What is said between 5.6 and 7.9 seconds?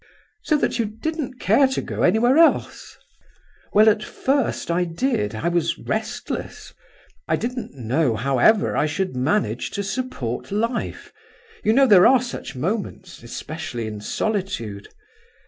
restless; I didn't